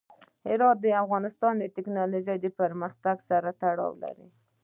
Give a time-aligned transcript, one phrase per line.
[0.49, 4.27] هرات د افغانستان د تکنالوژۍ پرمختګ سره تړاو لري.